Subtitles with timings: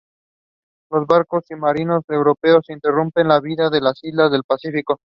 [0.89, 4.99] Los barcos y marineros europeos interrumpieron la vida en las islas del Pacífico.